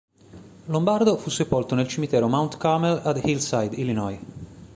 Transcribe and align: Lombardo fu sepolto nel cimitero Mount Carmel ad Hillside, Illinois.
Lombardo 0.65 1.15
fu 1.17 1.29
sepolto 1.29 1.75
nel 1.75 1.87
cimitero 1.87 2.27
Mount 2.27 2.57
Carmel 2.57 3.01
ad 3.03 3.21
Hillside, 3.23 3.75
Illinois. 3.75 4.19